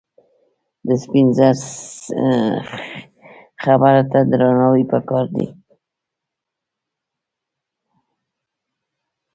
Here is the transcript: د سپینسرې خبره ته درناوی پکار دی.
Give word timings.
د 0.87 0.89
سپینسرې 1.03 1.51
خبره 3.63 4.01
ته 4.11 4.19
درناوی 4.29 4.83
پکار 4.91 5.25
دی. 5.35 5.47